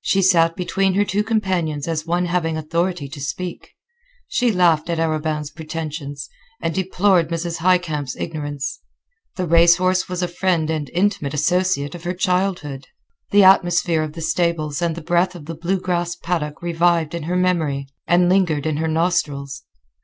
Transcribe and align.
She 0.00 0.22
sat 0.22 0.56
between 0.56 0.94
her 0.94 1.04
two 1.04 1.22
companions 1.22 1.86
as 1.86 2.04
one 2.04 2.24
having 2.26 2.56
authority 2.56 3.08
to 3.10 3.20
speak. 3.20 3.74
She 4.26 4.50
laughed 4.50 4.90
at 4.90 4.98
Arobin's 4.98 5.52
pretensions, 5.52 6.28
and 6.60 6.74
deplored 6.74 7.28
Mrs. 7.28 7.58
Highcamp's 7.58 8.16
ignorance. 8.16 8.80
The 9.36 9.46
race 9.46 9.76
horse 9.76 10.08
was 10.08 10.20
a 10.20 10.26
friend 10.26 10.68
and 10.68 10.90
intimate 10.92 11.32
associate 11.32 11.94
of 11.94 12.02
her 12.02 12.12
childhood. 12.12 12.88
The 13.30 13.44
atmosphere 13.44 14.02
of 14.02 14.14
the 14.14 14.20
stables 14.20 14.82
and 14.82 14.96
the 14.96 15.00
breath 15.00 15.36
of 15.36 15.46
the 15.46 15.54
blue 15.54 15.78
grass 15.78 16.16
paddock 16.16 16.60
revived 16.60 17.14
in 17.14 17.22
her 17.22 17.36
memory 17.36 17.86
and 18.04 18.28
lingered 18.28 18.66
in 18.66 18.78
her 18.78 18.88
nostrils. 18.88 19.62